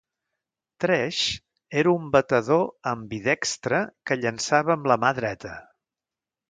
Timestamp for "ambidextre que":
2.95-4.21